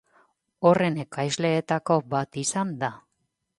Horren 0.69 0.97
ekoizleetako 1.03 1.99
bat 2.17 2.43
izan 2.47 2.75
da. 2.83 2.93